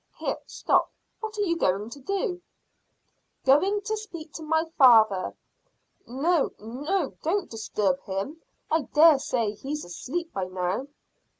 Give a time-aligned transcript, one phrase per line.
[0.17, 0.89] Here: stop!
[1.19, 2.41] What are you going to do?"
[3.45, 5.35] "Going to speak to father."
[6.07, 8.41] "No, no, don't disturb him.
[8.71, 10.87] I dare say he's asleep by now."